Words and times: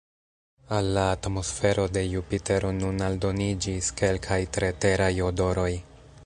Al 0.77 0.87
la 0.93 1.01
atmosfero 1.17 1.85
de 1.97 2.03
Jupitero 2.13 2.71
nun 2.79 3.05
aldoniĝis 3.09 3.93
kelkaj 4.01 4.41
tre 4.57 4.73
Teraj 4.87 5.13
odoroj. 5.29 5.71